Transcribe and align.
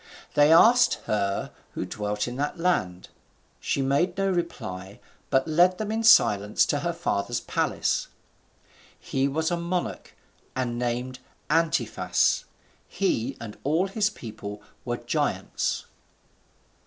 They 0.33 0.51
asked 0.51 0.95
her 1.05 1.51
who 1.75 1.85
dwelt 1.85 2.27
in 2.27 2.35
that 2.37 2.57
land. 2.57 3.09
She 3.59 3.83
made 3.83 4.17
no 4.17 4.31
reply, 4.31 4.99
but 5.29 5.47
led 5.47 5.77
them 5.77 5.91
in 5.91 6.03
silence 6.03 6.65
to 6.65 6.79
her 6.79 6.91
father's 6.91 7.39
palace. 7.39 8.07
He 8.99 9.27
was 9.27 9.51
a 9.51 9.57
monarch, 9.57 10.15
and 10.55 10.79
named 10.79 11.19
Antiphas. 11.51 12.45
He 12.87 13.37
and 13.39 13.59
all 13.63 13.85
his 13.89 14.09
people 14.09 14.63
were 14.85 14.97
giants. 14.97 15.85